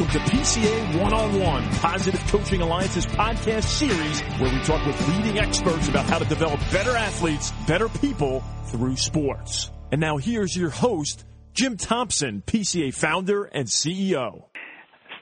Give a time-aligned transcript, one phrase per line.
[0.00, 5.88] welcome to PCA One-on-One, Positive Coaching Alliance's podcast series where we talk with leading experts
[5.88, 9.70] about how to develop better athletes, better people through sports.
[9.92, 14.44] And now here's your host, Jim Thompson, PCA founder and CEO.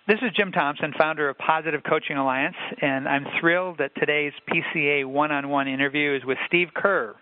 [0.07, 5.05] This is Jim Thompson, founder of Positive Coaching Alliance, and I'm thrilled that today's PCA
[5.07, 7.17] one-on-one interview is with Steve Kerr.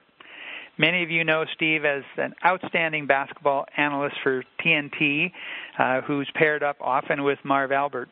[0.79, 5.33] Many of you know Steve as an outstanding basketball analyst for TNT,
[5.79, 8.09] uh, who's paired up often with Marv Albert.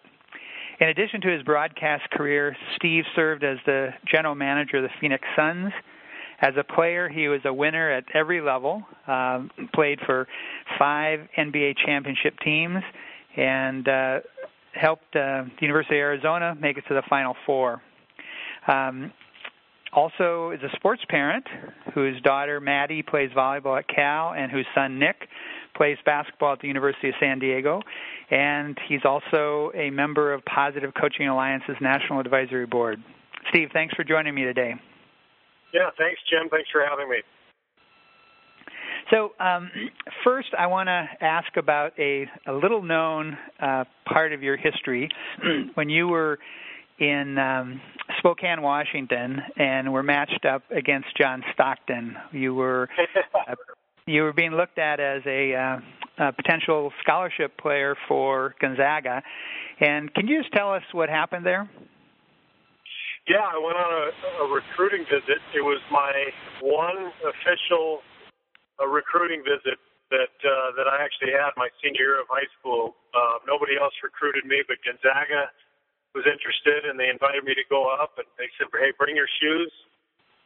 [0.80, 5.24] In addition to his broadcast career, Steve served as the general manager of the Phoenix
[5.36, 5.72] Suns.
[6.40, 10.26] As a player, he was a winner at every level, um, played for
[10.78, 12.82] five NBA championship teams,
[13.36, 14.20] and uh,
[14.72, 17.80] helped uh, the University of Arizona make it to the Final Four.
[18.66, 19.12] Um,
[19.92, 21.46] also is a sports parent
[21.94, 25.28] whose daughter Maddie plays volleyball at Cal and whose son Nick
[25.76, 27.80] plays basketball at the University of San Diego.
[28.30, 33.02] And he's also a member of Positive Coaching Alliance's National Advisory Board.
[33.50, 34.74] Steve, thanks for joining me today.
[35.72, 36.48] Yeah, thanks, Jim.
[36.50, 37.16] Thanks for having me.
[39.10, 39.70] So, um,
[40.22, 45.10] first, I want to ask about a, a little known uh, part of your history.
[45.74, 46.38] when you were
[46.98, 47.80] in um,
[48.18, 52.16] Spokane, Washington, and were matched up against John Stockton.
[52.32, 52.88] You were
[53.48, 53.54] uh,
[54.06, 59.22] you were being looked at as a, uh, a potential scholarship player for Gonzaga.
[59.80, 61.68] And can you just tell us what happened there?
[63.26, 65.40] Yeah, I went on a, a recruiting visit.
[65.56, 66.12] It was my
[66.60, 68.04] one official
[68.76, 69.80] uh, recruiting visit
[70.12, 72.92] that uh, that I actually had my senior year of high school.
[73.16, 75.48] Uh, nobody else recruited me, but Gonzaga
[76.12, 78.20] was interested, and they invited me to go up.
[78.20, 79.72] And they said, "Hey, bring your shoes."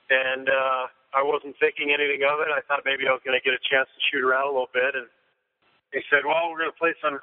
[0.09, 0.87] And uh,
[1.17, 2.53] I wasn't thinking anything of it.
[2.53, 4.73] I thought maybe I was going to get a chance to shoot around a little
[4.73, 4.93] bit.
[4.93, 5.09] And
[5.93, 7.17] they said, "Well, we're going to play some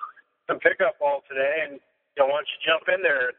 [0.50, 3.34] some pickup ball today, and you know, why don't you jump in there?"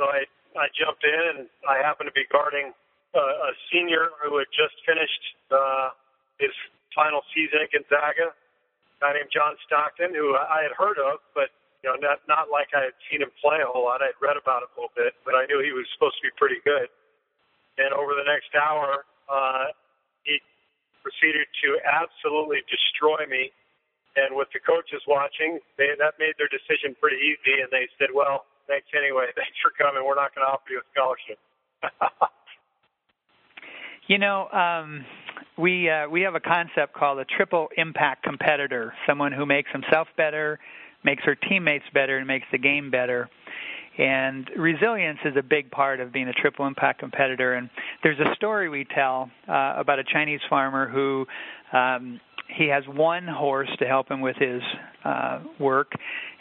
[0.00, 0.24] So I
[0.56, 2.72] I jumped in, and I happened to be guarding
[3.12, 5.92] uh, a senior who had just finished uh,
[6.40, 6.52] his
[6.96, 11.52] final season at Gonzaga, a guy named John Stockton, who I had heard of, but
[11.84, 14.02] you know, not not like I had seen him play a whole lot.
[14.02, 16.32] I'd read about him a little bit, but I knew he was supposed to be
[16.34, 16.90] pretty good.
[17.78, 19.72] And over the next hour, uh,
[20.24, 20.40] he
[21.02, 23.52] proceeded to absolutely destroy me.
[24.16, 27.60] And with the coaches watching, they, that made their decision pretty easy.
[27.62, 29.30] And they said, "Well, thanks anyway.
[29.36, 30.02] Thanks for coming.
[30.04, 31.38] We're not going to offer you a scholarship."
[34.08, 35.04] you know, um,
[35.56, 40.08] we uh, we have a concept called a triple impact competitor, someone who makes himself
[40.16, 40.58] better,
[41.04, 43.28] makes her teammates better and makes the game better.
[43.98, 47.54] And resilience is a big part of being a triple impact competitor.
[47.54, 47.68] And
[48.02, 51.26] there's a story we tell uh, about a Chinese farmer who
[51.72, 52.20] um,
[52.56, 54.62] he has one horse to help him with his
[55.04, 55.92] uh, work.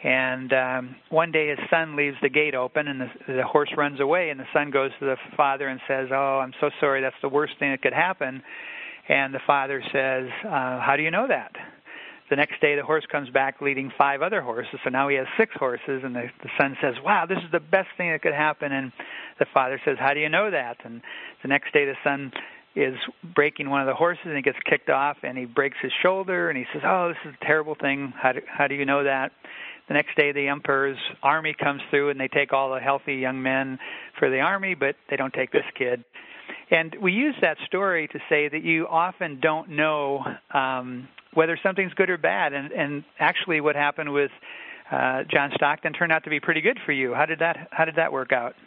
[0.03, 3.99] And um, one day his son leaves the gate open, and the, the horse runs
[3.99, 4.29] away.
[4.29, 7.01] And the son goes to the father and says, "Oh, I'm so sorry.
[7.01, 8.41] That's the worst thing that could happen."
[9.09, 11.51] And the father says, uh, "How do you know that?"
[12.29, 14.79] The next day, the horse comes back leading five other horses.
[14.83, 17.61] So now he has six horses, and the, the son says, "Wow, this is the
[17.61, 18.91] best thing that could happen." And
[19.39, 21.01] the father says, "How do you know that?" And
[21.41, 22.33] the next day, the son
[22.75, 22.95] is
[23.33, 26.49] breaking one of the horses, and he gets kicked off, and he breaks his shoulder,
[26.49, 28.13] and he says, "Oh, this is a terrible thing.
[28.21, 29.31] How do, how do you know that?"
[29.87, 33.41] The next day, the emperor's army comes through, and they take all the healthy young
[33.41, 33.79] men
[34.19, 36.03] for the army, but they don't take this kid.
[36.69, 41.93] And we use that story to say that you often don't know um, whether something's
[41.93, 42.51] good or bad.
[42.57, 44.33] And, and actually, what happened with
[44.89, 47.13] uh, John Stockton turned out to be pretty good for you.
[47.13, 48.57] How did that How did that work out?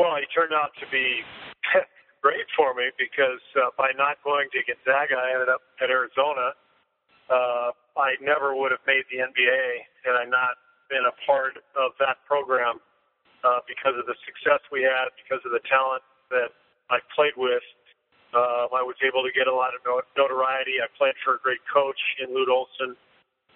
[0.00, 1.20] Well, he turned out to be
[2.24, 6.56] great for me because uh, by not going to Gonzaga, I ended up at Arizona.
[7.28, 9.60] Uh, I never would have made the NBA
[10.08, 10.56] had I not
[10.88, 12.80] been a part of that program
[13.44, 16.00] uh, because of the success we had, because of the talent
[16.32, 16.56] that
[16.88, 17.64] I played with,
[18.34, 20.82] um, I was able to get a lot of notoriety.
[20.82, 22.98] I played for a great coach in Lute Olson,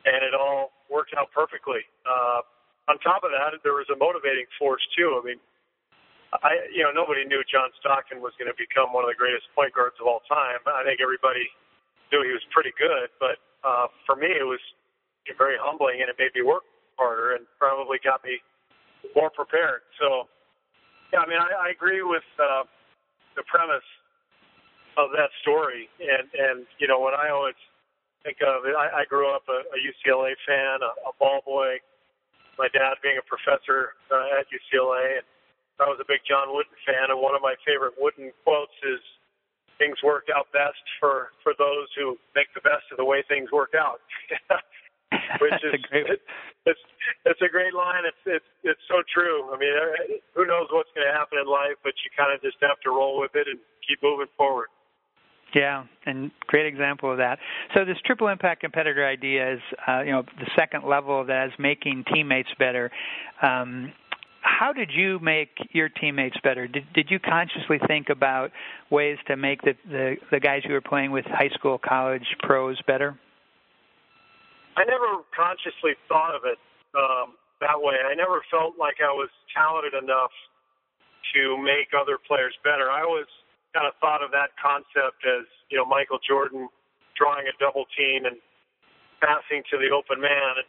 [0.06, 1.82] and it all worked out perfectly.
[2.06, 2.42] Uh,
[2.88, 5.18] on top of that, there was a motivating force too.
[5.18, 5.40] I mean,
[6.42, 9.50] I you know nobody knew John Stockton was going to become one of the greatest
[9.54, 10.62] point guards of all time.
[10.66, 11.50] I think everybody
[12.10, 14.62] knew he was pretty good, but uh, for me it was
[15.38, 16.64] very humbling, and it made me work
[16.98, 18.38] harder and probably got me
[19.14, 19.82] more prepared.
[19.98, 20.28] So,
[21.12, 22.64] yeah, I mean, I, I agree with uh,
[23.36, 23.86] the premise
[24.96, 25.88] of that story.
[26.00, 27.58] And and you know what I always
[28.22, 31.80] think of, I, I grew up a, a UCLA fan, a, a ball boy.
[32.58, 35.26] My dad being a professor uh, at UCLA, and
[35.80, 37.08] I was a big John Wooden fan.
[37.08, 39.00] And one of my favorite Wooden quotes is,
[39.80, 43.48] "Things work out best for for those who make the best of the way things
[43.48, 44.04] work out,"
[45.40, 46.20] which is it,
[46.66, 46.84] it's
[47.24, 48.04] it's a great line.
[48.04, 49.48] It's it's it's so true.
[49.48, 49.72] I mean,
[50.36, 52.90] who knows what's going to happen in life, but you kind of just have to
[52.92, 54.68] roll with it and keep moving forward.
[55.54, 57.38] Yeah, and great example of that.
[57.74, 61.52] So this triple impact competitor idea is, uh, you know, the second level that is
[61.58, 62.90] making teammates better.
[63.42, 63.92] Um,
[64.42, 66.66] how did you make your teammates better?
[66.66, 68.52] Did did you consciously think about
[68.90, 72.80] ways to make the the, the guys you were playing with, high school, college, pros,
[72.86, 73.18] better?
[74.76, 76.58] I never consciously thought of it
[76.96, 77.96] um, that way.
[78.00, 80.32] I never felt like I was talented enough
[81.34, 82.90] to make other players better.
[82.90, 83.28] I always
[83.74, 86.68] kind of thought of that concept as you know Michael Jordan
[87.16, 88.36] drawing a double team and
[89.20, 90.68] passing to the open man, and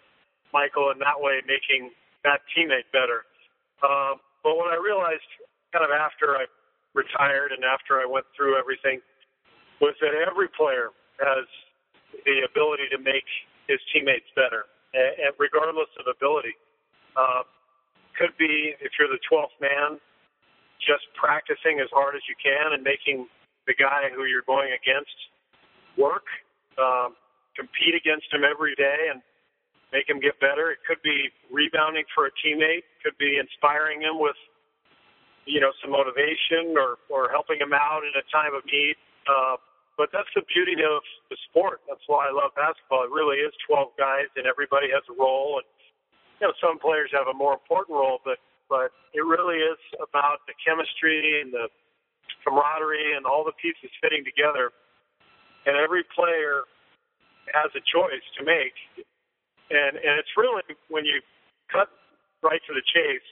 [0.54, 1.92] Michael in that way making
[2.24, 3.26] that teammate better.
[3.82, 5.26] Uh, but what I realized
[5.74, 6.46] kind of after I
[6.94, 9.00] retired and after I went through everything
[9.80, 10.92] was that every player
[11.24, 11.48] has
[12.28, 13.26] the ability to make
[13.68, 16.54] his teammates better, and regardless of ability.
[17.16, 17.44] Uh,
[18.18, 20.00] could be if you're the 12th man,
[20.82, 23.30] just practicing as hard as you can and making
[23.70, 25.16] the guy who you're going against
[25.98, 26.26] work,
[26.82, 27.14] um,
[27.56, 29.22] compete against him every day, and
[29.94, 30.72] make him get better.
[30.72, 34.40] It could be rebounding for a teammate, could be inspiring him with,
[35.46, 38.96] you know, some motivation or, or helping him out in a time of need.
[39.28, 39.60] Uh,
[40.00, 41.84] but that's the beauty of the sport.
[41.86, 43.06] That's why I love basketball.
[43.06, 45.60] It really is 12 guys and everybody has a role.
[45.62, 45.68] And,
[46.40, 48.40] you know, some players have a more important role, but,
[48.72, 51.68] but it really is about the chemistry and the
[52.48, 54.72] camaraderie and all the pieces fitting together.
[55.68, 56.64] And every player
[57.52, 58.74] has a choice to make
[59.72, 61.24] and and it's really when you
[61.72, 61.88] cut
[62.44, 63.28] right to the chase.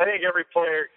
[0.00, 0.88] I think every player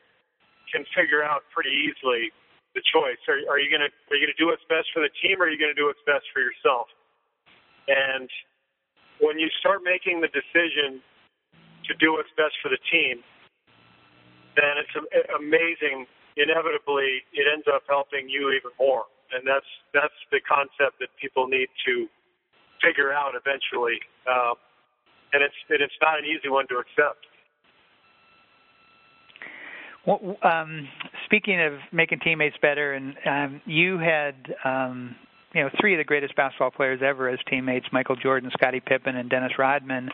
[0.72, 2.31] can figure out pretty easily
[2.72, 3.19] the choice.
[3.28, 5.51] Are, are you gonna are you gonna do what's best for the team, or are
[5.51, 6.88] you gonna do what's best for yourself?
[7.92, 8.31] And
[9.19, 11.04] when you start making the decision
[11.91, 13.19] to do what's best for the team,
[14.55, 14.95] then it's
[15.35, 16.07] amazing.
[16.39, 19.03] Inevitably, it ends up helping you even more,
[19.35, 22.07] and that's that's the concept that people need to
[22.79, 23.99] figure out eventually.
[24.23, 24.55] Uh,
[25.33, 27.27] and it's and it's not an easy one to accept.
[30.05, 30.87] Well, um,
[31.25, 35.15] speaking of making teammates better, and um, you had um,
[35.53, 39.15] you know three of the greatest basketball players ever as teammates: Michael Jordan, Scottie Pippen,
[39.15, 40.09] and Dennis Rodman.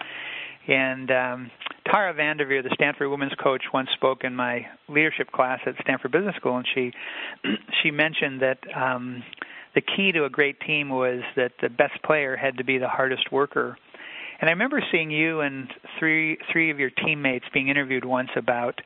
[0.68, 1.52] And um,
[1.92, 6.36] Tara VanDerveer, the Stanford women's coach, once spoke in my leadership class at Stanford Business
[6.36, 6.92] School, and she
[7.82, 9.24] she mentioned that um,
[9.76, 12.88] the key to a great team was that the best player had to be the
[12.88, 13.78] hardest worker.
[14.40, 15.68] And I remember seeing you and
[16.00, 18.80] three three of your teammates being interviewed once about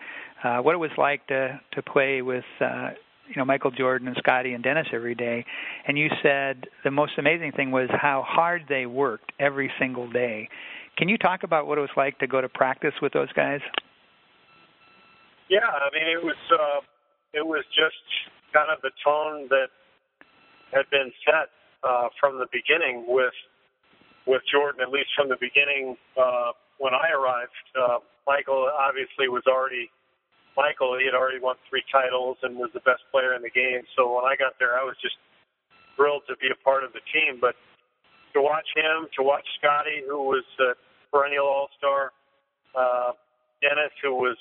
[0.43, 2.91] uh, what it was like to to play with uh,
[3.27, 5.45] you know Michael Jordan and Scottie and Dennis every day.
[5.87, 10.49] And you said the most amazing thing was how hard they worked every single day.
[10.97, 13.61] Can you talk about what it was like to go to practice with those guys?
[15.49, 16.79] Yeah, I mean it was uh,
[17.33, 18.03] it was just
[18.53, 19.67] kind of the tone that
[20.71, 21.51] had been set
[21.83, 23.35] uh, from the beginning with
[24.27, 27.57] with Jordan, at least from the beginning uh, when I arrived.
[27.73, 29.89] Uh, Michael obviously was already
[30.55, 30.97] Michael.
[30.99, 33.81] He had already won three titles and was the best player in the game.
[33.97, 35.17] So when I got there, I was just
[35.95, 37.41] thrilled to be a part of the team.
[37.41, 37.55] But
[38.33, 40.73] to watch him, to watch Scottie, who was a
[41.11, 42.11] perennial All Star,
[42.75, 43.11] uh,
[43.61, 44.37] Dennis, who was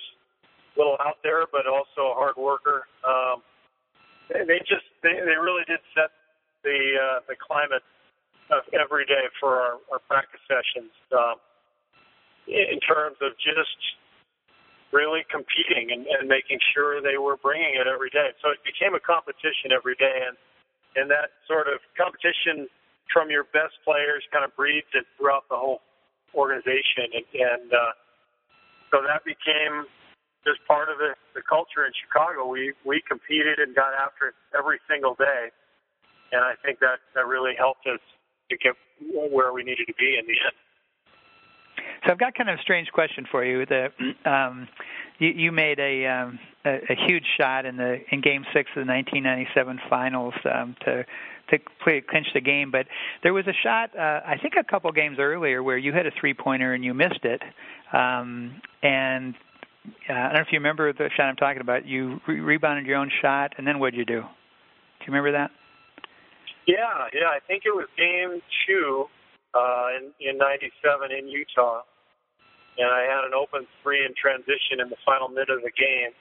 [0.75, 2.87] a little out there but also a hard worker.
[3.03, 3.43] Um,
[4.31, 6.15] they just they, they really did set
[6.63, 7.83] the uh, the climate
[8.51, 11.39] of every day for our, our practice sessions um,
[12.47, 13.79] in terms of just
[14.91, 18.35] really competing and, and making sure they were bringing it every day.
[18.43, 20.37] So it became a competition every day, and
[20.99, 22.67] and that sort of competition
[23.13, 25.81] from your best players kind of breeds it throughout the whole
[26.35, 27.93] organization, and, and uh,
[28.91, 29.87] so that became
[30.45, 32.47] just part of the, the culture in Chicago.
[32.47, 35.51] We we competed and got after it every single day,
[36.33, 38.01] and I think that that really helped us
[38.51, 38.75] to get
[39.31, 40.57] where we needed to be in the end.
[42.05, 43.67] So I've got kind of a strange question for you.
[43.67, 43.89] The
[44.25, 44.69] um,
[45.19, 48.87] you, you made a, um, a a huge shot in the in Game Six of
[48.87, 51.05] the 1997 Finals um, to
[51.51, 52.87] to play, clinch the game, but
[53.23, 56.11] there was a shot uh, I think a couple games earlier where you had a
[56.19, 57.43] three pointer and you missed it,
[57.93, 59.35] um, and
[60.09, 61.87] uh, I don't know if you remember the shot I'm talking about.
[61.87, 64.21] You re- rebounded your own shot, and then what did you do?
[64.21, 65.51] Do you remember that?
[66.67, 67.33] Yeah, yeah.
[67.33, 69.07] I think it was game two
[69.55, 71.83] uh, in in '97 in Utah,
[72.79, 76.13] and I had an open three in transition in the final minute of the game.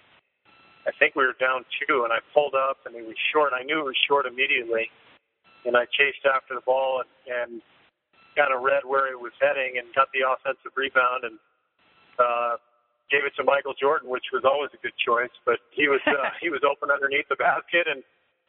[0.88, 3.52] I think we were down two, and I pulled up, and it was short.
[3.54, 4.90] I knew it was short immediately,
[5.66, 7.52] and I chased after the ball and, and
[8.38, 11.36] kind of read where it was heading and got the offensive rebound and
[12.20, 12.56] uh,
[13.12, 15.34] gave it to Michael Jordan, which was always a good choice.
[15.44, 18.06] But he was uh, he was open underneath the basket and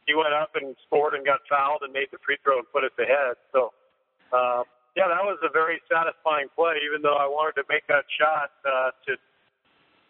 [0.07, 2.83] he went up and scored and got fouled and made the free throw and put
[2.83, 3.35] it to head.
[3.51, 3.73] So
[4.31, 4.63] uh,
[4.95, 6.79] yeah, that was a very satisfying play.
[6.87, 9.15] Even though I wanted to make that shot uh, to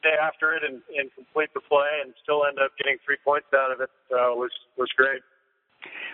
[0.02, 3.48] stay after it and, and complete the play and still end up getting three points
[3.54, 5.22] out of it uh, was was great.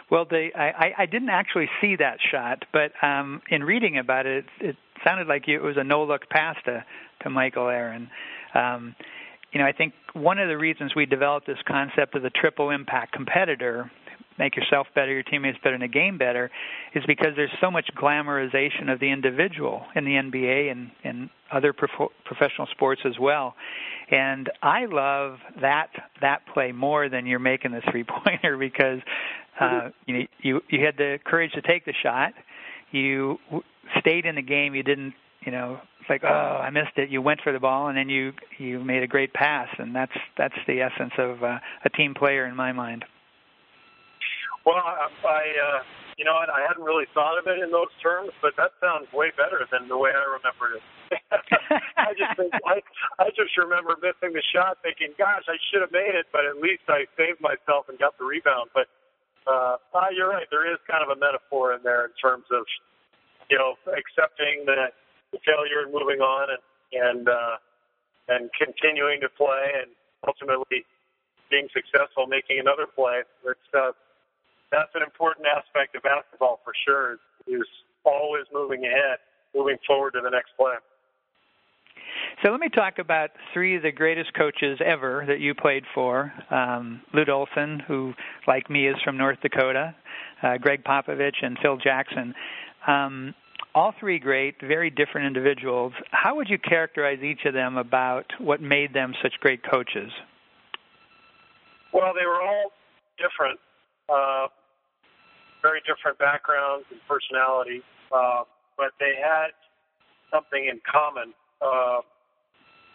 [0.09, 4.45] Well, they, I, I didn't actually see that shot, but um, in reading about it,
[4.59, 6.83] it, sounded like it was a no-look pass to
[7.21, 8.09] to Michael Aaron.
[8.55, 8.95] Um,
[9.51, 12.71] you know, I think one of the reasons we developed this concept of the triple
[12.71, 13.91] impact competitor
[14.37, 16.51] make yourself better, your teammates better, and the game better,
[16.93, 21.73] is because there's so much glamorization of the individual in the NBA and, and other
[21.73, 23.55] prof- professional sports as well.
[24.09, 25.89] And I love that
[26.21, 28.99] that play more than you're making the three pointer because
[29.59, 32.33] uh, you you you had the courage to take the shot,
[32.91, 33.37] you
[33.99, 37.09] stayed in the game, you didn't you know it's like oh I missed it.
[37.09, 40.17] You went for the ball and then you you made a great pass, and that's
[40.37, 43.05] that's the essence of uh, a team player in my mind.
[44.65, 45.83] Well, I, I uh,
[46.17, 49.29] you know, I hadn't really thought of it in those terms, but that sounds way
[49.37, 50.85] better than the way I remembered it.
[51.97, 52.81] I just think I,
[53.21, 56.57] I just remember missing the shot, thinking, "Gosh, I should have made it," but at
[56.57, 58.73] least I saved myself and got the rebound.
[58.73, 58.89] But
[59.47, 62.63] uh, uh, you're right; there is kind of a metaphor in there in terms of,
[63.49, 64.91] you know, accepting the,
[65.31, 66.63] the failure and moving on, and
[66.93, 67.55] and uh,
[68.27, 69.91] and continuing to play, and
[70.27, 70.85] ultimately
[71.49, 73.23] being successful, making another play.
[73.45, 73.91] It's uh,
[74.71, 77.17] that's an important aspect of basketball for sure.
[77.47, 77.67] Is
[78.03, 79.19] always moving ahead,
[79.55, 80.75] moving forward to the next play.
[82.43, 86.31] So let me talk about three of the greatest coaches ever that you played for.
[86.51, 87.29] Um, Lute
[87.87, 88.13] who,
[88.47, 89.95] like me, is from North Dakota,
[90.43, 92.35] uh, Gregg Popovich, and Phil Jackson.
[92.85, 93.33] Um,
[93.73, 95.93] all three great, very different individuals.
[96.11, 100.11] How would you characterize each of them about what made them such great coaches?
[101.91, 102.71] Well, they were all
[103.17, 103.59] different
[104.09, 104.47] uh,
[105.61, 108.43] very different backgrounds and personalities, uh,
[108.77, 109.51] but they had
[110.31, 111.33] something in common.
[111.61, 112.01] Uh,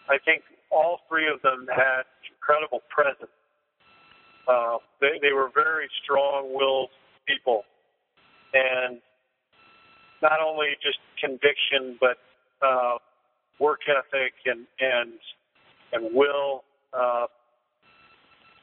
[0.08, 2.02] I think all three of them had
[2.34, 3.30] incredible presence.
[4.48, 6.90] Uh, they, they were very strong-willed
[7.26, 7.62] people,
[8.52, 8.98] and
[10.20, 12.18] not only just conviction, but
[12.62, 12.98] uh,
[13.60, 15.12] work ethic and and
[15.92, 16.64] and will.
[16.92, 17.26] Uh,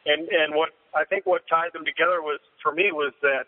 [0.06, 3.46] and and what I think what tied them together was for me was that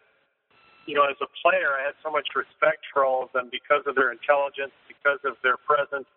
[0.86, 3.84] you know as a player I had so much respect for all of them because
[3.88, 6.08] of their intelligence, because of their presence,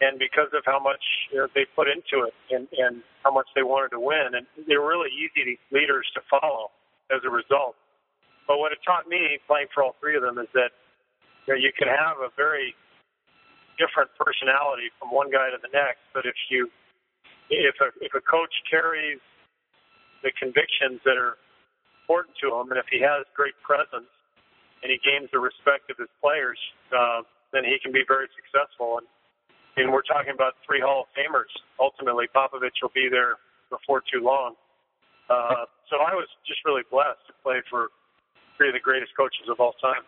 [0.00, 1.02] and because of how much
[1.32, 4.34] you know, they put into it and and how much they wanted to win.
[4.34, 6.72] And they were really easy leaders to follow
[7.12, 7.76] as a result.
[8.48, 10.72] But what it taught me playing for all three of them is that
[11.46, 12.74] you know you can have a very
[13.78, 16.68] different personality from one guy to the next, but if you
[17.50, 19.20] if a if a coach carries
[20.22, 21.36] the convictions that are
[22.04, 22.68] important to him.
[22.70, 24.10] And if he has great presence
[24.82, 26.58] and he gains the respect of his players,
[26.90, 28.98] uh, then he can be very successful.
[28.98, 29.06] And,
[29.76, 31.50] and we're talking about three Hall of Famers.
[31.78, 33.36] Ultimately, Popovich will be there
[33.70, 34.54] before too long.
[35.28, 37.88] Uh, so I was just really blessed to play for
[38.56, 40.02] three of the greatest coaches of all time.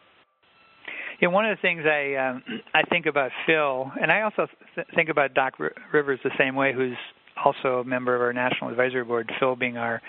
[1.20, 2.42] Yeah, one of the things I um,
[2.74, 5.54] I think about Phil, and I also th- think about Doc
[5.92, 6.96] Rivers the same way, who's
[7.44, 10.02] also a member of our national advisory board, Phil being our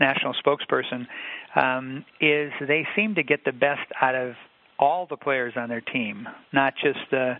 [0.00, 1.06] national spokesperson,
[1.54, 4.34] um, is they seem to get the best out of
[4.78, 7.36] all the players on their team, not just the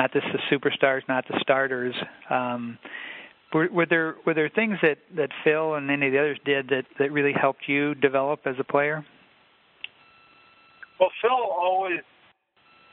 [0.00, 1.94] not just the superstars, not the starters.
[2.30, 2.78] Um,
[3.52, 6.68] were, were there were there things that that Phil and any of the others did
[6.68, 9.04] that that really helped you develop as a player?
[10.98, 12.00] Well, Phil always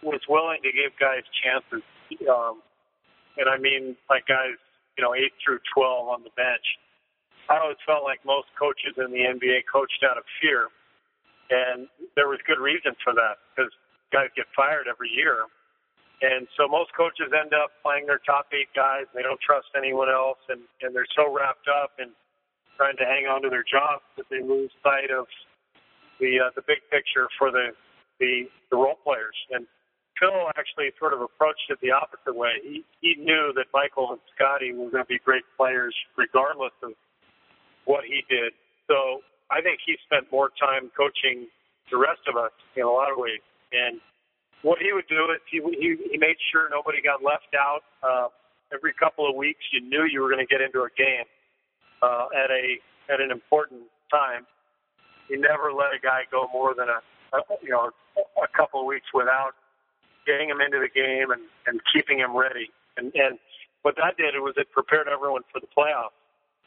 [0.04, 1.84] was willing to give guys chances,
[2.30, 2.62] um,
[3.38, 4.58] and I mean like guys
[4.98, 6.66] you know, 8 through 12 on the bench.
[7.48, 10.68] I always felt like most coaches in the NBA coached out of fear.
[11.48, 11.88] And
[12.18, 13.72] there was good reason for that because
[14.12, 15.48] guys get fired every year.
[16.22, 19.06] And so most coaches end up playing their top eight guys.
[19.14, 20.42] They don't trust anyone else.
[20.50, 22.10] And, and they're so wrapped up in
[22.76, 25.30] trying to hang on to their jobs that they lose sight of
[26.20, 27.70] the, uh, the big picture for the,
[28.20, 29.38] the, the role players.
[29.54, 29.70] And
[30.20, 32.58] Phil actually sort of approached it the opposite way.
[32.64, 36.94] He he knew that Michael and Scottie were going to be great players regardless of
[37.86, 38.54] what he did.
[38.90, 41.48] So I think he spent more time coaching
[41.92, 43.46] the rest of us in a lot of ways.
[43.72, 44.02] And
[44.62, 47.82] what he would do is he he, he made sure nobody got left out.
[48.02, 48.28] Uh,
[48.74, 51.26] every couple of weeks, you knew you were going to get into a game
[52.02, 52.82] uh, at a
[53.14, 54.46] at an important time.
[55.28, 57.00] He never let a guy go more than a,
[57.36, 57.92] a you know
[58.42, 59.54] a couple of weeks without
[60.26, 62.68] getting him into the game and, and keeping him ready.
[62.98, 63.40] And, and
[63.84, 66.18] what that did was it prepared everyone for the playoffs.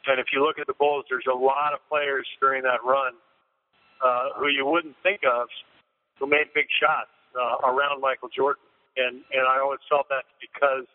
[0.09, 3.13] And if you look at the Bulls, there's a lot of players during that run
[4.01, 5.45] uh, who you wouldn't think of
[6.17, 8.63] who made big shots uh, around Michael Jordan.
[8.97, 10.85] And and I always felt that because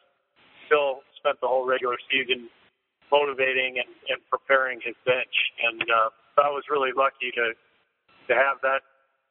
[0.68, 2.48] Phil spent the whole regular season
[3.10, 6.10] motivating and, and preparing his bench, and uh,
[6.42, 7.56] I was really lucky to
[8.28, 8.82] to have that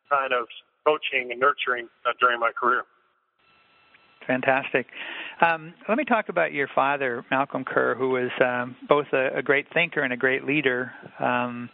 [0.09, 0.47] kind of
[0.85, 2.83] coaching and nurturing uh, during my career.
[4.27, 4.87] Fantastic.
[5.41, 9.43] Um, let me talk about your father, Malcolm Kerr, who was um, both a, a,
[9.43, 10.91] great thinker and a great leader.
[11.19, 11.69] Um,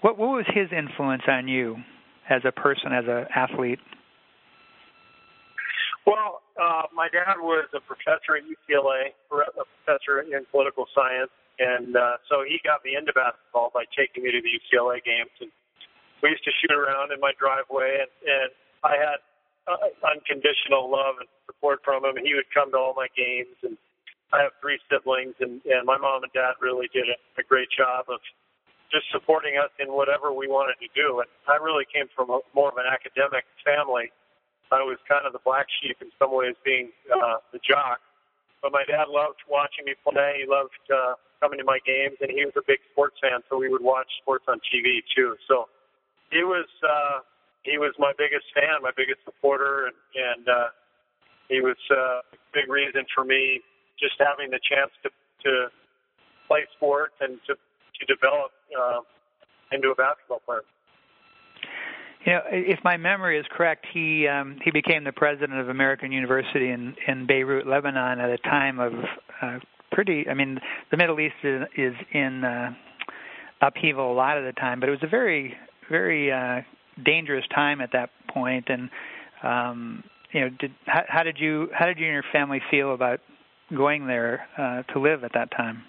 [0.00, 1.76] what, what was his influence on you
[2.28, 3.78] as a person, as an athlete?
[6.06, 11.96] Well, uh, my dad was a professor at UCLA, a professor in political science, and
[11.96, 15.32] uh, so he got me into basketball by taking me to the UCLA games.
[15.40, 15.48] And
[16.20, 18.50] we used to shoot around in my driveway, and, and
[18.84, 19.18] I had
[19.64, 22.20] uh, unconditional love and support from him.
[22.20, 23.80] He would come to all my games, and
[24.28, 27.72] I have three siblings, and, and my mom and dad really did a, a great
[27.72, 28.20] job of
[28.92, 31.24] just supporting us in whatever we wanted to do.
[31.24, 34.12] And I really came from a, more of an academic family
[34.72, 38.00] I was kind of the black sheep in some ways, being uh, the jock.
[38.62, 40.40] But my dad loved watching me play.
[40.40, 43.58] He loved uh, coming to my games, and he was a big sports fan, so
[43.58, 45.36] we would watch sports on TV too.
[45.46, 45.68] So
[46.30, 47.20] he was uh,
[47.62, 50.68] he was my biggest fan, my biggest supporter, and, and uh,
[51.48, 53.60] he was uh, a big reason for me
[54.00, 55.10] just having the chance to
[55.44, 55.68] to
[56.48, 59.00] play sports and to to develop uh,
[59.72, 60.64] into a basketball player.
[62.24, 66.10] You know, if my memory is correct, he um, he became the president of American
[66.10, 68.92] University in in Beirut, Lebanon, at a time of
[69.42, 69.58] uh,
[69.92, 70.26] pretty.
[70.28, 70.58] I mean,
[70.90, 72.70] the Middle East is, is in uh,
[73.60, 75.54] upheaval a lot of the time, but it was a very
[75.90, 76.62] very uh,
[77.04, 78.68] dangerous time at that point.
[78.68, 78.88] And
[79.42, 82.94] um, you know, did how, how did you how did you and your family feel
[82.94, 83.20] about
[83.76, 85.82] going there uh, to live at that time?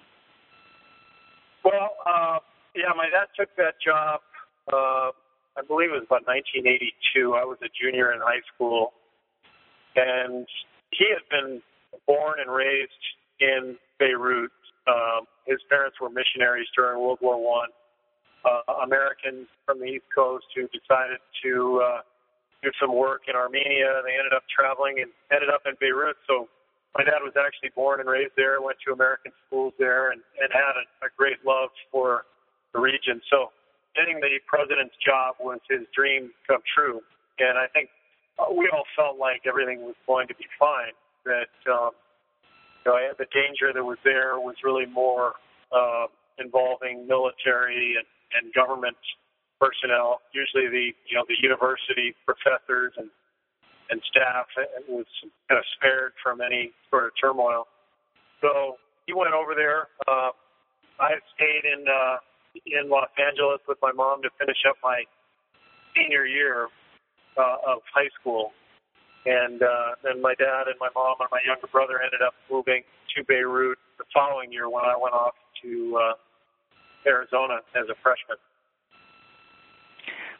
[1.63, 2.39] Well, uh,
[2.76, 4.19] yeah, my dad took that job.
[4.71, 5.12] Uh,
[5.58, 7.34] I believe it was about 1982.
[7.34, 8.91] I was a junior in high school,
[9.96, 10.46] and
[10.91, 11.62] he had been
[12.08, 13.04] born and raised
[13.39, 14.52] in Beirut.
[14.88, 17.70] Um, his parents were missionaries during World War One.
[18.46, 22.02] Uh, Americans from the East Coast who decided to uh,
[22.62, 24.06] do some work in Armenia.
[24.06, 26.18] They ended up traveling and ended up in Beirut.
[26.28, 26.46] So
[26.94, 30.54] my dad was actually born and raised there, went to American schools there, and, and
[30.54, 32.30] had a, a great love for
[32.74, 33.18] the region.
[33.34, 33.50] So
[33.95, 37.01] getting the president's job was his dream come true.
[37.39, 37.89] And I think
[38.51, 40.93] we all felt like everything was going to be fine.
[41.25, 41.91] That um,
[42.86, 45.34] you know, the danger that was there was really more
[45.71, 48.05] uh, involving military and,
[48.38, 48.97] and government
[49.60, 50.21] personnel.
[50.34, 53.10] Usually, the you know the university professors and
[53.89, 54.47] and staff
[54.88, 55.05] was
[55.47, 57.67] kind of spared from any sort of turmoil.
[58.41, 59.88] So he went over there.
[60.08, 60.29] Uh,
[60.99, 61.86] I stayed in.
[61.88, 62.17] Uh,
[62.65, 65.04] in Los Angeles with my mom to finish up my
[65.96, 66.68] senior year
[67.38, 68.52] uh, of high school.
[69.26, 72.84] And uh, then my dad and my mom and my younger brother ended up moving
[73.15, 76.13] to Beirut the following year when I went off to uh,
[77.10, 78.38] Arizona as a freshman.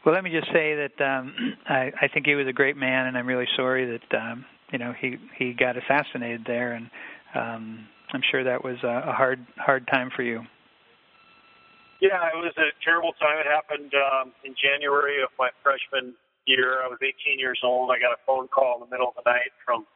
[0.04, 1.34] Well, let me just say that um,
[1.68, 4.78] I, I think he was a great man, and I'm really sorry that um, you
[4.78, 6.90] know he he got assassinated there, and
[7.34, 10.42] um, I'm sure that was a, a hard hard time for you.
[12.00, 13.40] Yeah, it was a terrible time.
[13.40, 16.12] It happened um, in January of my freshman
[16.44, 16.84] year.
[16.84, 17.88] I was 18 years old.
[17.90, 19.88] I got a phone call in the middle of the night from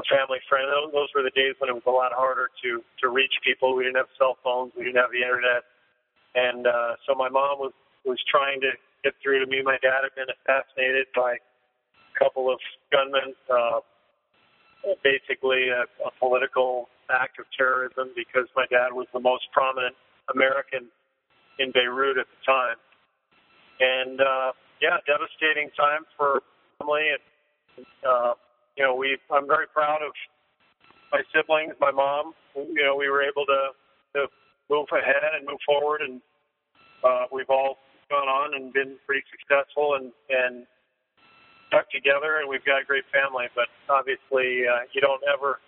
[0.00, 0.64] a family friend.
[0.92, 3.76] Those were the days when it was a lot harder to to reach people.
[3.76, 4.72] We didn't have cell phones.
[4.72, 5.68] We didn't have the internet,
[6.32, 7.76] and uh, so my mom was
[8.08, 8.72] was trying to
[9.04, 9.60] get through to me.
[9.60, 12.56] My dad had been assassinated by a couple of
[12.88, 13.36] gunmen.
[13.52, 13.84] Uh,
[15.04, 19.94] basically, a, a political act of terrorism because my dad was the most prominent
[20.32, 20.88] American
[21.58, 22.76] in Beirut at the time.
[23.80, 26.42] And uh, yeah, devastating time for
[26.78, 28.34] family, and uh,
[28.76, 30.12] you know, we I'm very proud of
[31.10, 32.34] my siblings, my mom.
[32.54, 33.72] You know, we were able to
[34.14, 34.26] to
[34.70, 36.20] move ahead and move forward, and
[37.04, 37.78] uh, we've all
[38.10, 40.66] gone on and been pretty successful and and
[41.68, 43.46] stuck together, and we've got a great family.
[43.54, 45.58] But obviously, uh, you don't ever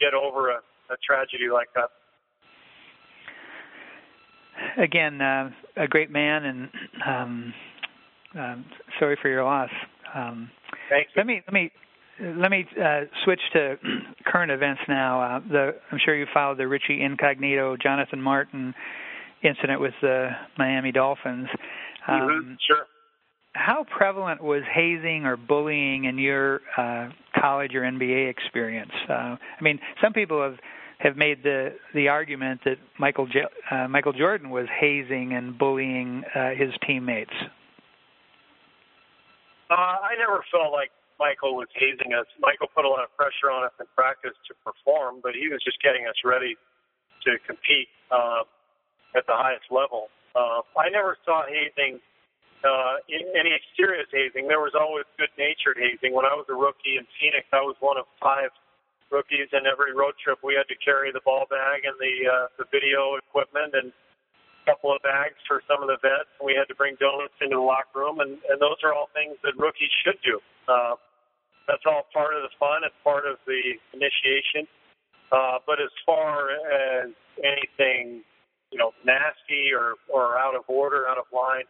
[0.00, 0.58] get over a,
[0.90, 1.90] a tragedy like that
[4.76, 6.68] again, uh, a great man, and
[7.06, 7.54] um,
[8.38, 8.56] uh,
[8.98, 9.70] sorry for your loss.
[10.14, 10.50] Um,
[10.88, 11.20] Thank you.
[11.20, 11.70] Let me let me
[12.20, 13.76] let me uh, switch to
[14.26, 15.22] current events now.
[15.22, 18.74] Uh, the, I'm sure you followed the Richie Incognito, Jonathan Martin
[19.42, 21.48] incident with the Miami Dolphins.
[22.06, 22.54] Um, mm-hmm.
[22.66, 22.86] Sure.
[23.54, 28.92] How prevalent was hazing or bullying in your uh, college or NBA experience.
[29.08, 30.58] Uh, I mean, some people have
[31.02, 33.26] have made the the argument that Michael
[33.70, 37.34] uh, Michael Jordan was hazing and bullying uh, his teammates.
[39.68, 42.26] Uh, I never felt like Michael was hazing us.
[42.40, 45.60] Michael put a lot of pressure on us in practice to perform, but he was
[45.64, 46.54] just getting us ready
[47.26, 48.42] to compete uh,
[49.16, 50.06] at the highest level.
[50.34, 52.00] Uh, I never saw hazing,
[52.64, 54.48] uh, any serious hazing.
[54.48, 56.14] There was always good-natured hazing.
[56.14, 58.50] When I was a rookie in Phoenix, I was one of five
[59.12, 60.40] rookies in every road trip.
[60.42, 64.62] We had to carry the ball bag and the uh, the video equipment and a
[64.64, 66.32] couple of bags for some of the vets.
[66.40, 69.36] We had to bring donuts into the locker room, and, and those are all things
[69.44, 70.40] that rookies should do.
[70.66, 70.96] Uh,
[71.68, 72.82] that's all part of the fun.
[72.82, 74.66] It's part of the initiation.
[75.30, 78.22] Uh, but as far as anything,
[78.70, 81.64] you know, nasty or, or out of order, out of line,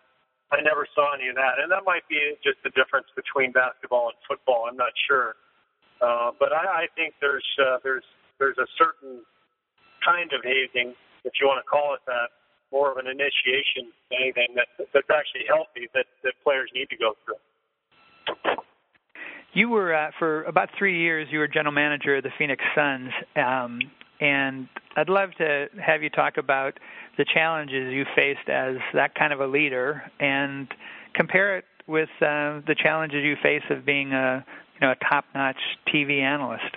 [0.50, 1.62] I never saw any of that.
[1.62, 4.66] And that might be just the difference between basketball and football.
[4.68, 5.36] I'm not sure.
[6.02, 8.04] Uh, but I, I think there's uh, there's
[8.38, 9.22] there's a certain
[10.04, 12.34] kind of hazing, if you want to call it that,
[12.72, 16.96] more of an initiation than anything that that's actually healthy that that players need to
[16.96, 17.38] go through.
[19.54, 21.28] You were uh, for about three years.
[21.30, 23.80] You were general manager of the Phoenix Suns, um,
[24.20, 26.80] and I'd love to have you talk about
[27.16, 30.66] the challenges you faced as that kind of a leader, and
[31.14, 34.44] compare it with uh, the challenges you face of being a
[34.82, 36.76] know a top-notch TV analyst.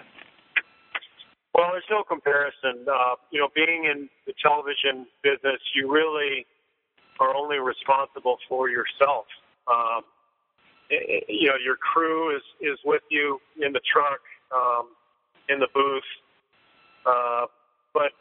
[1.53, 2.85] Well, there's no comparison.
[2.87, 6.45] Uh, you know, being in the television business, you really
[7.19, 9.25] are only responsible for yourself.
[9.67, 10.03] Um,
[10.89, 14.19] you know your crew is is with you in the truck,
[14.53, 14.89] um,
[15.49, 16.03] in the booth,
[17.05, 17.45] uh,
[17.93, 18.11] but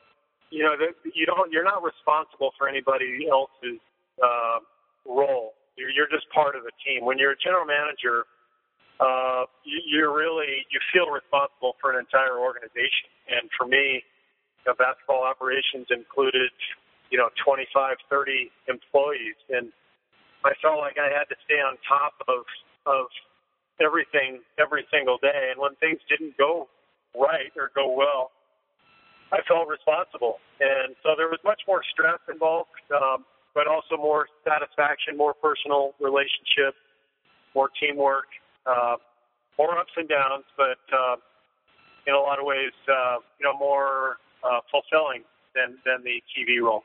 [0.51, 3.81] you know the, you don't you're not responsible for anybody else's
[4.23, 4.59] uh,
[5.05, 5.53] role.
[5.77, 7.05] You're, you're just part of the team.
[7.05, 8.25] When you're a general manager,
[9.01, 13.11] uh, you, you're really you feel responsible for an entire organization.
[13.29, 16.53] And for me, you know, basketball operations included
[17.11, 19.71] you know 25, 30 employees, and
[20.45, 22.45] I felt like I had to stay on top of
[22.87, 23.07] of
[23.81, 25.51] everything every single day.
[25.51, 26.69] And when things didn't go
[27.15, 28.31] right or go well,
[29.33, 30.39] I felt responsible.
[30.61, 35.95] And so there was much more stress involved, um, but also more satisfaction, more personal
[35.99, 36.79] relationship,
[37.55, 38.31] more teamwork,
[38.67, 38.97] uh,
[39.59, 41.17] more ups and downs, but uh,
[42.07, 45.23] in a lot of ways, uh, you know, more uh, fulfilling
[45.55, 46.83] than than the TV role.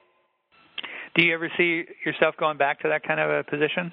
[1.15, 3.91] Do you ever see yourself going back to that kind of a position?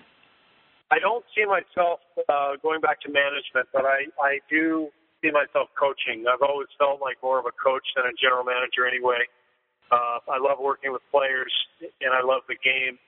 [0.91, 5.67] I don't see myself uh, going back to management, but I, I do see myself
[5.75, 6.25] coaching.
[6.31, 9.27] I've always felt like more of a coach than a general manager anyway.
[9.91, 11.51] Uh, I love working with players,
[11.83, 12.99] and I love the game.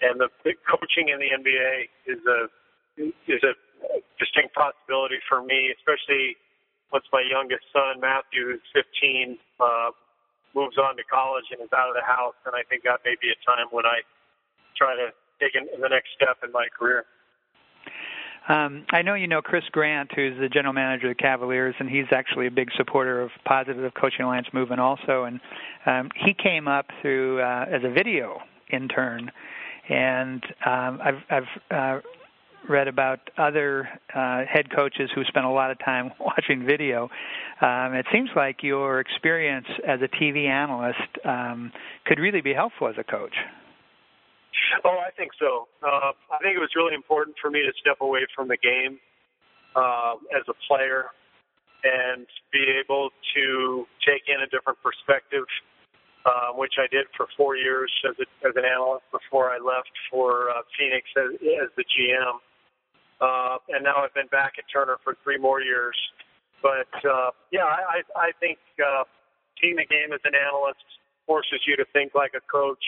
[0.00, 1.72] And the, the coaching in the NBA
[2.08, 2.40] is a
[3.28, 3.52] is a
[4.18, 6.36] distinct possibility for me, especially
[6.92, 9.90] once my youngest son Matthew, who's 15, uh,
[10.54, 12.36] moves on to college and is out of the house.
[12.44, 14.04] And I think that may be a time when I
[14.76, 17.04] try to take the next step in my career.
[18.48, 21.88] Um, I know you know Chris Grant, who's the general manager of the Cavaliers, and
[21.88, 25.24] he's actually a big supporter of Positive Coaching Alliance movement also.
[25.24, 25.40] And
[25.86, 28.40] um, he came up through uh, as a video
[28.72, 29.30] intern,
[29.88, 32.00] and um, I've, I've uh,
[32.68, 37.10] read about other uh, head coaches who spent a lot of time watching video.
[37.60, 41.72] Um, it seems like your experience as a TV analyst um,
[42.06, 43.34] could really be helpful as a coach.
[44.84, 45.68] Oh, I think so.
[45.82, 48.98] Uh, I think it was really important for me to step away from the game
[49.74, 51.06] uh, as a player
[51.84, 55.44] and be able to take in a different perspective,
[56.24, 59.90] uh, which I did for four years as, a, as an analyst before I left
[60.10, 62.38] for uh, Phoenix as, as the GM.
[63.22, 65.94] Uh, and now I've been back at Turner for three more years.
[66.60, 69.06] But uh, yeah, I, I think uh,
[69.62, 70.82] seeing the game as an analyst
[71.26, 72.82] forces you to think like a coach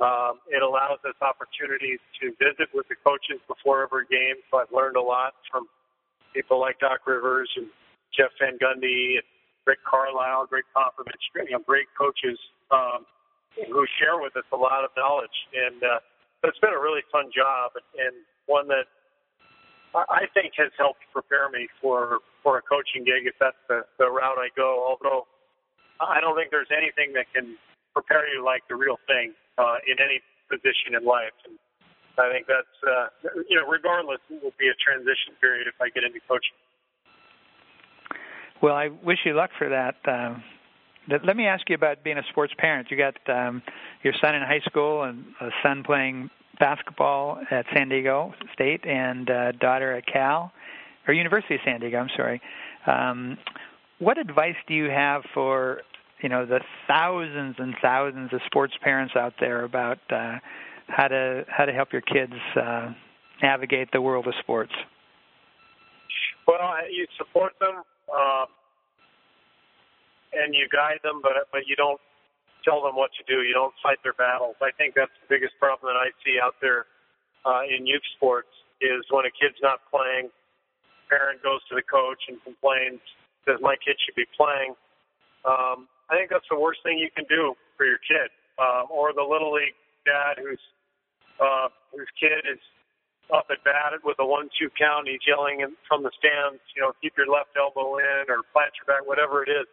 [0.00, 4.40] um, it allows us opportunities to visit with the coaches before every game.
[4.48, 5.68] So I've learned a lot from
[6.32, 7.68] people like Doc Rivers and
[8.16, 9.28] Jeff Van Gundy and
[9.68, 12.40] Rick Carlisle, Gregg Popovich, you know, great coaches
[12.72, 13.04] um,
[13.68, 15.36] who share with us a lot of knowledge.
[15.52, 16.00] And uh,
[16.48, 18.16] it's been a really fun job and, and
[18.48, 18.88] one that
[19.94, 24.06] I think has helped prepare me for for a coaching gig if that's the, the
[24.06, 24.86] route I go.
[24.86, 25.26] Although
[26.00, 27.58] I don't think there's anything that can
[27.92, 31.34] prepare you like the real thing uh, in any position in life.
[31.44, 31.58] And
[32.18, 33.06] I think that's, uh,
[33.48, 36.56] you know, regardless, it will be a transition period if I get into coaching.
[38.62, 39.96] Well, I wish you luck for that.
[40.06, 40.42] Um,
[41.24, 42.88] let me ask you about being a sports parent.
[42.90, 43.62] You got um,
[44.02, 49.28] your son in high school and a son playing basketball at San Diego State and
[49.28, 50.52] a daughter at Cal.
[51.08, 51.98] or University of San Diego.
[51.98, 52.40] I'm sorry.
[52.86, 53.38] Um,
[53.98, 55.82] what advice do you have for
[56.22, 60.36] you know the thousands and thousands of sports parents out there about uh,
[60.88, 62.92] how to how to help your kids uh,
[63.42, 64.72] navigate the world of sports?
[66.46, 66.58] Well,
[66.90, 68.46] you support them uh,
[70.32, 72.00] and you guide them, but but you don't
[72.64, 73.42] tell them what to do.
[73.42, 74.56] You don't fight their battles.
[74.60, 76.84] I think that's the biggest problem that I see out there
[77.44, 80.28] uh, in youth sports is when a kid's not playing,
[81.08, 83.00] parent goes to the coach and complains,
[83.44, 84.76] says my kid should be playing.
[85.44, 88.28] Um, I think that's the worst thing you can do for your kid.
[88.60, 90.60] Um, or the little league dad who's
[91.40, 92.60] uh, whose kid is
[93.32, 95.08] up at bat with a one-two count.
[95.08, 98.84] He's yelling from the stands, you know, keep your left elbow in or plant your
[98.84, 99.64] back, whatever it is.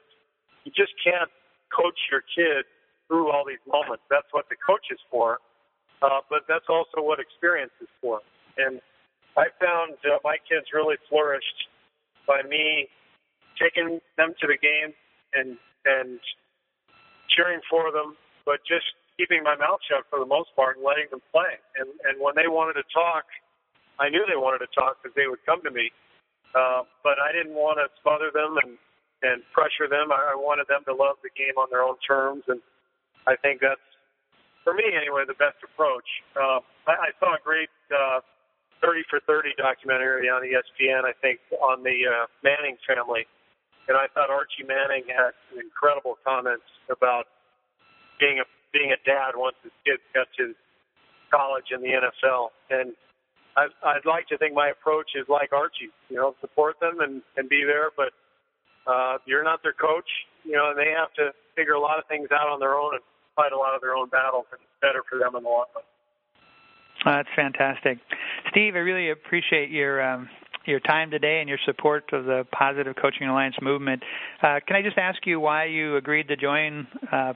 [0.68, 1.32] You just can't
[1.72, 2.68] coach your kid
[3.08, 4.04] through all these moments.
[4.12, 5.40] That's what the coach is for,
[6.04, 8.20] uh, but that's also what experience is for.
[8.60, 8.84] And
[9.40, 11.72] I found uh, my kids really flourished
[12.28, 12.92] by me
[13.56, 14.92] taking them to the game
[15.32, 15.56] and
[15.88, 16.20] and
[17.32, 21.08] cheering for them, but just keeping my mouth shut for the most part and letting
[21.16, 21.56] them play.
[21.80, 23.24] And and when they wanted to talk,
[24.04, 25.96] I knew they wanted to talk because they would come to me.
[26.52, 28.76] Uh, but I didn't want to smother them and
[29.24, 30.12] and pressure them.
[30.12, 32.62] I, wanted them to love the game on their own terms, and
[33.26, 33.82] I think that's
[34.64, 36.08] for me anyway the best approach.
[36.36, 38.22] Uh, I, I saw a great uh,
[38.82, 41.04] 30 for 30 documentary on ESPN.
[41.04, 43.26] I think on the uh, Manning family
[43.88, 47.26] and I thought Archie Manning had some incredible comments about
[48.20, 50.54] being a being a dad once his kids got to
[51.32, 52.52] college and the NFL.
[52.70, 52.92] And
[53.56, 55.90] I, I'd like to think my approach is like Archie.
[56.12, 58.12] You know, support them and and be there, but
[58.88, 60.10] uh, you're not their coach.
[60.44, 62.96] You know, and they have to figure a lot of things out on their own
[62.96, 63.04] and
[63.36, 64.46] fight a lot of their own battles.
[64.52, 65.84] And it's better for them in the long run.
[67.06, 68.00] that's fantastic,
[68.50, 68.76] Steve.
[68.76, 70.30] I really appreciate your um,
[70.66, 74.04] your time today and your support of the Positive Coaching Alliance movement.
[74.42, 77.34] Uh, can I just ask you why you agreed to join uh,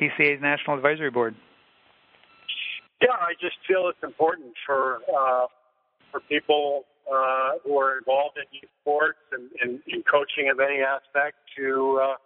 [0.00, 1.34] PCA's National Advisory Board?
[3.02, 5.46] Yeah, I just feel it's important for uh,
[6.10, 8.46] for people uh, who are involved in
[8.80, 12.16] sports and, and, and coaching of any aspect to uh,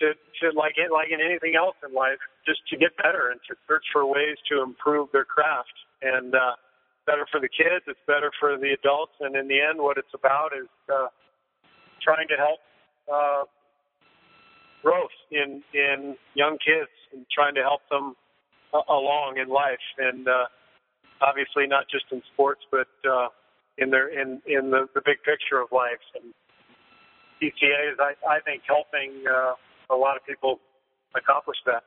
[0.00, 3.40] to to like it like in anything else in life, just to get better and
[3.48, 5.72] to search for ways to improve their craft.
[6.02, 6.60] And uh,
[7.06, 7.84] better for the kids.
[7.86, 9.12] It's better for the adults.
[9.20, 11.08] And in the end, what it's about is uh,
[12.02, 12.60] trying to help
[13.08, 13.44] uh,
[14.82, 18.16] growth in in young kids and trying to help them
[18.72, 19.84] uh, along in life.
[19.98, 20.48] And uh,
[21.20, 23.28] obviously, not just in sports, but uh,
[23.78, 26.02] in their in in the, the big picture of life.
[26.14, 26.32] And
[27.42, 29.54] PCA is, I, I think, helping uh,
[29.94, 30.60] a lot of people
[31.16, 31.82] accomplish that.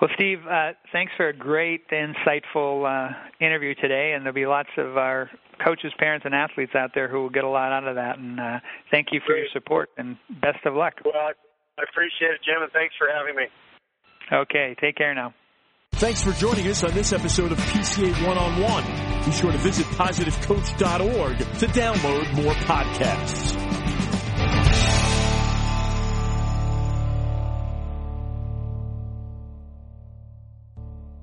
[0.00, 4.70] Well, Steve, uh, thanks for a great, insightful uh, interview today, and there'll be lots
[4.76, 5.30] of our
[5.64, 8.18] coaches, parents, and athletes out there who will get a lot out of that.
[8.18, 8.58] And uh,
[8.90, 9.42] thank you for great.
[9.42, 10.94] your support, and best of luck.
[11.04, 13.44] Well, I appreciate it, Jim, and thanks for having me.
[14.32, 15.34] Okay, take care now.
[15.92, 19.11] Thanks for joining us on this episode of PCA One on One.
[19.32, 23.61] Sure to visit positivecoach.org to download more podcasts.